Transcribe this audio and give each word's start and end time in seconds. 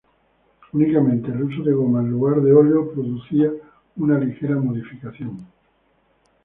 Únicamente 0.73 1.29
el 1.31 1.43
uso 1.43 1.61
de 1.61 1.73
goma 1.73 1.99
en 1.99 2.09
lugar 2.09 2.41
de 2.41 2.51
óleo 2.51 2.91
producía 2.91 3.51
una 3.97 4.17
ligera 4.17 4.55
modificación. 4.55 5.45